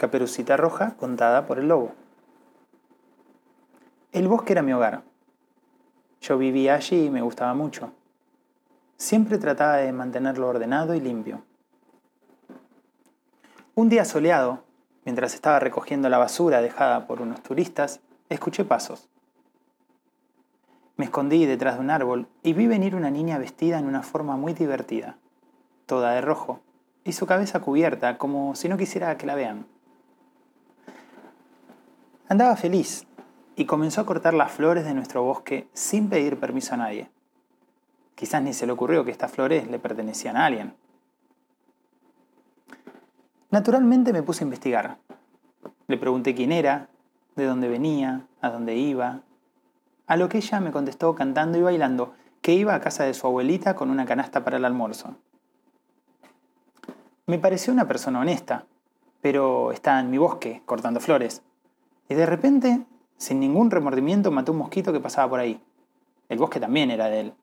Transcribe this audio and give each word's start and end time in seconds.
Caperucita 0.00 0.56
Roja 0.56 0.96
contada 0.96 1.44
por 1.44 1.58
el 1.58 1.68
lobo. 1.68 1.92
El 4.12 4.28
bosque 4.28 4.54
era 4.54 4.62
mi 4.62 4.72
hogar. 4.72 5.02
Yo 6.22 6.38
vivía 6.38 6.76
allí 6.76 7.04
y 7.04 7.10
me 7.10 7.20
gustaba 7.20 7.52
mucho. 7.52 7.92
Siempre 8.96 9.36
trataba 9.36 9.76
de 9.76 9.92
mantenerlo 9.92 10.48
ordenado 10.48 10.94
y 10.94 11.00
limpio. 11.00 11.42
Un 13.74 13.90
día 13.90 14.06
soleado, 14.06 14.64
mientras 15.04 15.34
estaba 15.34 15.58
recogiendo 15.58 16.08
la 16.08 16.16
basura 16.16 16.62
dejada 16.62 17.06
por 17.06 17.20
unos 17.20 17.42
turistas, 17.42 18.00
escuché 18.30 18.64
pasos. 18.64 19.10
Me 20.96 21.04
escondí 21.04 21.44
detrás 21.44 21.74
de 21.74 21.80
un 21.82 21.90
árbol 21.90 22.26
y 22.42 22.54
vi 22.54 22.66
venir 22.66 22.96
una 22.96 23.10
niña 23.10 23.36
vestida 23.36 23.78
en 23.78 23.84
una 23.84 24.02
forma 24.02 24.38
muy 24.38 24.54
divertida, 24.54 25.18
toda 25.84 26.12
de 26.12 26.22
rojo, 26.22 26.60
y 27.04 27.12
su 27.12 27.26
cabeza 27.26 27.60
cubierta 27.60 28.16
como 28.16 28.54
si 28.54 28.70
no 28.70 28.78
quisiera 28.78 29.18
que 29.18 29.26
la 29.26 29.34
vean. 29.34 29.66
Andaba 32.30 32.54
feliz 32.54 33.08
y 33.56 33.64
comenzó 33.64 34.00
a 34.00 34.06
cortar 34.06 34.34
las 34.34 34.52
flores 34.52 34.84
de 34.84 34.94
nuestro 34.94 35.24
bosque 35.24 35.68
sin 35.72 36.08
pedir 36.08 36.38
permiso 36.38 36.74
a 36.74 36.76
nadie. 36.76 37.10
Quizás 38.14 38.40
ni 38.40 38.52
se 38.52 38.66
le 38.66 38.72
ocurrió 38.72 39.04
que 39.04 39.10
estas 39.10 39.32
flores 39.32 39.68
le 39.68 39.80
pertenecían 39.80 40.36
a 40.36 40.46
alguien. 40.46 40.76
Naturalmente 43.50 44.12
me 44.12 44.22
puse 44.22 44.44
a 44.44 44.46
investigar. 44.46 44.98
Le 45.88 45.98
pregunté 45.98 46.36
quién 46.36 46.52
era, 46.52 46.88
de 47.34 47.46
dónde 47.46 47.66
venía, 47.66 48.28
a 48.40 48.50
dónde 48.50 48.76
iba. 48.76 49.22
A 50.06 50.16
lo 50.16 50.28
que 50.28 50.38
ella 50.38 50.60
me 50.60 50.70
contestó 50.70 51.16
cantando 51.16 51.58
y 51.58 51.62
bailando 51.62 52.14
que 52.42 52.54
iba 52.54 52.76
a 52.76 52.80
casa 52.80 53.02
de 53.02 53.14
su 53.14 53.26
abuelita 53.26 53.74
con 53.74 53.90
una 53.90 54.06
canasta 54.06 54.44
para 54.44 54.58
el 54.58 54.64
almuerzo. 54.64 55.16
Me 57.26 57.40
pareció 57.40 57.72
una 57.72 57.88
persona 57.88 58.20
honesta, 58.20 58.66
pero 59.20 59.72
está 59.72 59.98
en 59.98 60.10
mi 60.10 60.18
bosque 60.18 60.62
cortando 60.64 61.00
flores. 61.00 61.42
Y 62.10 62.14
de 62.14 62.26
repente, 62.26 62.82
sin 63.18 63.38
ningún 63.38 63.70
remordimiento, 63.70 64.32
mató 64.32 64.50
un 64.50 64.58
mosquito 64.58 64.92
que 64.92 64.98
pasaba 64.98 65.30
por 65.30 65.38
ahí. 65.38 65.62
El 66.28 66.38
bosque 66.38 66.58
también 66.58 66.90
era 66.90 67.08
de 67.08 67.20
él. 67.20 67.34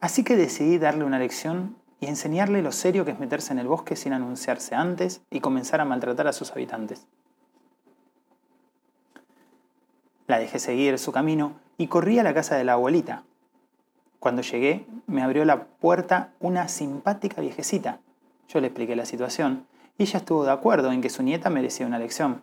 Así 0.00 0.24
que 0.24 0.36
decidí 0.36 0.76
darle 0.76 1.04
una 1.04 1.20
lección 1.20 1.76
y 2.00 2.06
enseñarle 2.06 2.60
lo 2.60 2.72
serio 2.72 3.04
que 3.04 3.12
es 3.12 3.20
meterse 3.20 3.52
en 3.52 3.60
el 3.60 3.68
bosque 3.68 3.94
sin 3.94 4.12
anunciarse 4.12 4.74
antes 4.74 5.22
y 5.30 5.38
comenzar 5.38 5.80
a 5.80 5.84
maltratar 5.84 6.26
a 6.26 6.32
sus 6.32 6.50
habitantes. 6.50 7.06
La 10.26 10.40
dejé 10.40 10.58
seguir 10.58 10.98
su 10.98 11.12
camino 11.12 11.52
y 11.76 11.86
corrí 11.86 12.18
a 12.18 12.24
la 12.24 12.34
casa 12.34 12.56
de 12.56 12.64
la 12.64 12.72
abuelita. 12.72 13.22
Cuando 14.18 14.42
llegué, 14.42 14.84
me 15.06 15.22
abrió 15.22 15.44
la 15.44 15.66
puerta 15.66 16.32
una 16.40 16.66
simpática 16.66 17.40
viejecita. 17.40 18.00
Yo 18.48 18.60
le 18.60 18.66
expliqué 18.66 18.96
la 18.96 19.06
situación 19.06 19.64
ella 19.98 20.18
estuvo 20.18 20.44
de 20.44 20.52
acuerdo 20.52 20.92
en 20.92 21.00
que 21.00 21.10
su 21.10 21.22
nieta 21.22 21.50
merecía 21.50 21.86
una 21.86 21.98
lección. 21.98 22.42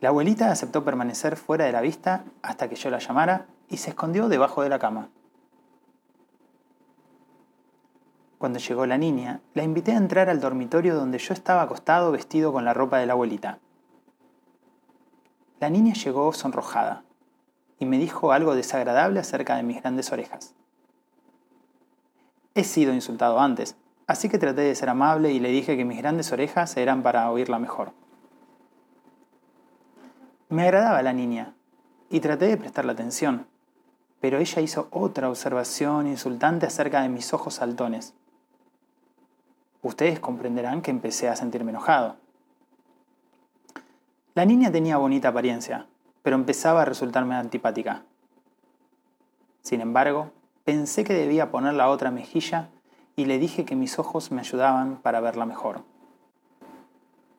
La 0.00 0.10
abuelita 0.10 0.50
aceptó 0.50 0.84
permanecer 0.84 1.36
fuera 1.36 1.64
de 1.64 1.72
la 1.72 1.80
vista 1.80 2.24
hasta 2.42 2.68
que 2.68 2.76
yo 2.76 2.90
la 2.90 2.98
llamara 2.98 3.46
y 3.68 3.78
se 3.78 3.90
escondió 3.90 4.28
debajo 4.28 4.62
de 4.62 4.68
la 4.68 4.78
cama. 4.78 5.08
Cuando 8.36 8.58
llegó 8.58 8.84
la 8.86 8.98
niña, 8.98 9.40
la 9.54 9.62
invité 9.62 9.92
a 9.92 9.98
entrar 9.98 10.28
al 10.28 10.40
dormitorio 10.40 10.96
donde 10.96 11.18
yo 11.18 11.32
estaba 11.32 11.62
acostado 11.62 12.10
vestido 12.10 12.52
con 12.52 12.64
la 12.64 12.74
ropa 12.74 12.98
de 12.98 13.06
la 13.06 13.12
abuelita. 13.12 13.60
La 15.60 15.70
niña 15.70 15.94
llegó 15.94 16.32
sonrojada 16.32 17.04
y 17.78 17.86
me 17.86 17.98
dijo 17.98 18.32
algo 18.32 18.56
desagradable 18.56 19.20
acerca 19.20 19.56
de 19.56 19.62
mis 19.62 19.80
grandes 19.80 20.10
orejas. 20.10 20.54
He 22.54 22.64
sido 22.64 22.92
insultado 22.92 23.38
antes, 23.38 23.76
así 24.12 24.28
que 24.28 24.38
traté 24.38 24.62
de 24.62 24.74
ser 24.74 24.88
amable 24.88 25.32
y 25.32 25.40
le 25.40 25.48
dije 25.48 25.76
que 25.76 25.84
mis 25.84 25.98
grandes 25.98 26.30
orejas 26.32 26.76
eran 26.76 27.02
para 27.02 27.30
oírla 27.30 27.58
mejor. 27.58 27.92
Me 30.48 30.62
agradaba 30.62 31.02
la 31.02 31.12
niña 31.12 31.54
y 32.10 32.20
traté 32.20 32.46
de 32.46 32.56
prestarle 32.56 32.92
atención, 32.92 33.46
pero 34.20 34.38
ella 34.38 34.62
hizo 34.62 34.88
otra 34.90 35.28
observación 35.28 36.06
insultante 36.06 36.66
acerca 36.66 37.02
de 37.02 37.08
mis 37.08 37.32
ojos 37.34 37.54
saltones 37.54 38.14
ustedes 39.82 40.20
comprenderán 40.20 40.80
que 40.80 40.90
empecé 40.90 41.28
a 41.28 41.36
sentirme 41.36 41.70
enojado. 41.70 42.16
La 44.34 44.44
niña 44.44 44.72
tenía 44.72 44.96
bonita 44.96 45.28
apariencia, 45.28 45.86
pero 46.22 46.36
empezaba 46.36 46.82
a 46.82 46.86
resultarme 46.86 47.34
antipática. 47.34 48.04
Sin 49.60 49.80
embargo, 49.80 50.30
pensé 50.64 51.04
que 51.04 51.12
debía 51.12 51.50
poner 51.50 51.74
la 51.74 51.90
otra 51.90 52.10
mejilla 52.10 52.70
y 53.22 53.24
le 53.24 53.38
dije 53.38 53.64
que 53.64 53.76
mis 53.76 54.00
ojos 54.00 54.32
me 54.32 54.40
ayudaban 54.40 54.96
para 54.96 55.20
verla 55.20 55.46
mejor. 55.46 55.84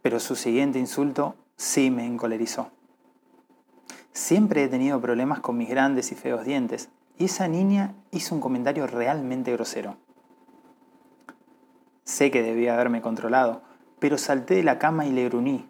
Pero 0.01 0.21
su 0.21 0.37
siguiente 0.37 0.79
insulto 0.79 1.35
sí 1.57 1.91
me 1.91 2.05
encolerizó. 2.05 2.71
Siempre 4.13 4.63
he 4.63 4.69
tenido 4.69 5.01
problemas 5.01 5.41
con 5.41 5.57
mis 5.57 5.67
grandes 5.67 6.13
y 6.13 6.15
feos 6.15 6.45
dientes, 6.45 6.87
y 7.17 7.25
esa 7.25 7.49
niña 7.49 7.95
hizo 8.11 8.33
un 8.33 8.39
comentario 8.39 8.87
realmente 8.87 9.51
grosero. 9.51 9.97
Sé 12.05 12.31
que 12.31 12.43
debía 12.43 12.75
haberme 12.75 13.01
controlado, 13.01 13.61
pero 13.99 14.17
salté 14.17 14.55
de 14.55 14.63
la 14.63 14.79
cama 14.79 15.05
y 15.05 15.11
le 15.11 15.25
gruñí, 15.25 15.69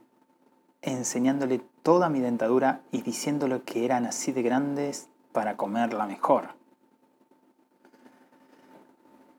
enseñándole 0.84 1.59
toda 1.81 2.09
mi 2.09 2.19
dentadura 2.19 2.81
y 2.91 3.01
diciéndole 3.01 3.63
que 3.63 3.84
eran 3.84 4.06
así 4.06 4.31
de 4.31 4.44
grandes 4.44 5.09
para 5.31 5.57
comerla 5.57 6.06
mejor. 6.06 6.50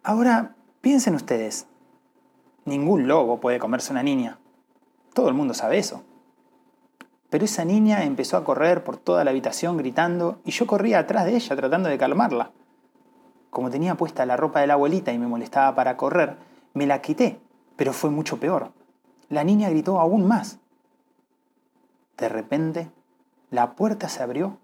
Ahora, 0.03 0.57
piensen 0.85 1.15
ustedes, 1.15 1.67
ningún 2.67 3.09
lobo 3.09 3.41
puede 3.41 3.59
comerse 3.59 3.91
una 3.91 4.03
niña. 4.03 4.39
Todo 5.15 5.29
el 5.29 5.35
mundo 5.35 5.55
sabe 5.55 5.79
eso. 5.79 6.03
Pero 7.31 7.47
esa 7.47 7.65
niña 7.65 8.05
empezó 8.05 8.37
a 8.37 8.45
correr 8.45 8.85
por 8.85 8.99
toda 8.99 9.25
la 9.25 9.31
habitación 9.31 9.79
gritando 9.79 10.41
y 10.45 10.51
yo 10.51 10.67
corría 10.67 10.99
atrás 10.99 11.25
de 11.25 11.37
ella 11.37 11.57
tratando 11.57 11.89
de 11.89 11.97
calmarla. 11.97 12.51
Como 13.49 13.71
tenía 13.71 13.95
puesta 13.95 14.27
la 14.27 14.37
ropa 14.37 14.61
de 14.61 14.67
la 14.67 14.75
abuelita 14.75 15.11
y 15.11 15.19
me 15.19 15.27
molestaba 15.27 15.75
para 15.75 15.97
correr, 15.97 16.37
me 16.75 16.87
la 16.87 17.01
quité, 17.01 17.41
pero 17.77 17.95
fue 17.95 18.11
mucho 18.11 18.39
peor. 18.39 18.71
La 19.31 19.43
niña 19.43 19.71
gritó 19.71 19.99
aún 20.01 20.29
más. 20.29 20.59
De 22.19 22.29
repente, 22.29 22.91
la 23.51 23.75
puerta 23.75 24.11
se 24.11 24.23
abrió 24.23 24.59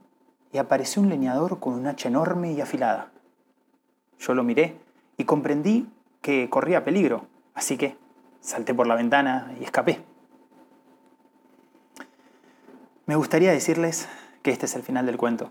y 0.53 0.59
apareció 0.59 1.01
un 1.01 1.09
leñador 1.09 1.61
con 1.61 1.73
un 1.73 1.87
hacha 1.87 2.11
enorme 2.11 2.53
y 2.53 2.61
afilada. 2.61 3.11
Yo 4.19 4.35
lo 4.35 4.45
miré 4.45 4.77
y 5.17 5.25
comprendí 5.25 5.89
que 6.21 6.49
corría 6.51 6.85
peligro, 6.85 7.27
así 7.55 7.77
que 7.77 7.97
salté 8.41 8.75
por 8.75 8.87
la 8.87 8.95
ventana 8.95 9.55
y 9.61 9.65
escapé. 9.65 10.03
Me 13.07 13.17
gustaría 13.17 13.51
decirles 13.51 14.09
que 14.43 14.51
este 14.51 14.67
es 14.67 14.77
el 14.77 14.83
final 14.83 15.07
del 15.07 15.17
cuento, 15.17 15.51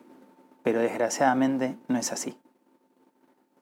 pero 0.63 0.79
desgraciadamente 0.79 1.77
no 1.87 1.97
es 1.97 2.11
así. 2.11 2.37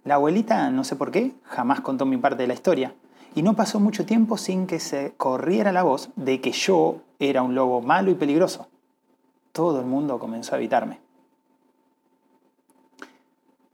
La 0.04 0.16
abuelita, 0.16 0.70
no 0.70 0.84
sé 0.84 0.96
por 0.96 1.12
qué, 1.12 1.34
jamás 1.44 1.82
contó 1.82 2.06
mi 2.06 2.18
parte 2.18 2.44
de 2.44 2.48
la 2.48 2.54
historia, 2.54 2.94
y 3.36 3.44
no 3.44 3.56
pasó 3.56 3.80
mucho 3.80 4.06
tiempo 4.06 4.38
sin 4.38 4.68
que 4.68 4.80
se 4.80 5.14
corriera 5.18 5.72
la 5.72 5.84
voz 5.84 6.10
de 6.16 6.42
que 6.42 6.52
yo 6.52 7.02
era 7.20 7.42
un 7.44 7.56
lobo 7.56 7.82
malo 7.82 8.10
y 8.10 8.16
peligroso. 8.16 8.68
Todo 9.52 9.80
el 9.80 9.86
mundo 9.86 10.20
comenzó 10.20 10.56
a 10.56 10.58
evitarme. 10.58 11.00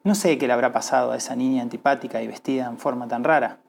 No 0.03 0.16
sé 0.16 0.38
qué 0.38 0.47
le 0.47 0.53
habrá 0.53 0.74
pasado 0.74 1.12
a 1.12 1.16
esa 1.16 1.36
niña 1.38 1.62
antipática 1.62 2.22
y 2.22 2.28
vestida 2.28 2.66
en 2.66 2.78
forma 2.78 3.08
tan 3.08 3.24
rara, 3.24 3.59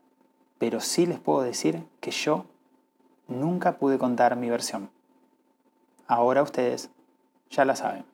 pero 0.58 0.80
sí 0.80 1.06
les 1.06 1.20
puedo 1.20 1.42
decir 1.42 1.86
que 2.00 2.10
yo 2.10 2.46
nunca 3.28 3.78
pude 3.78 3.98
contar 3.98 4.34
mi 4.34 4.50
versión. 4.50 4.90
Ahora 6.08 6.42
ustedes 6.42 6.90
ya 7.50 7.64
la 7.64 7.76
saben. 7.76 8.13